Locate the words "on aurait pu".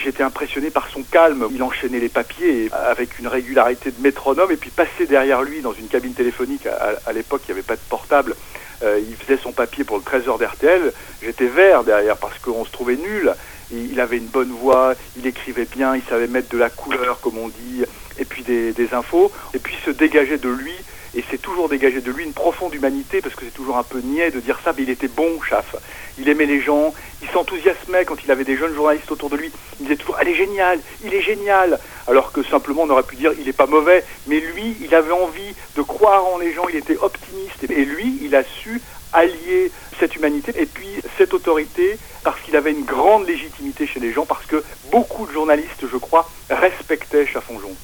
32.82-33.16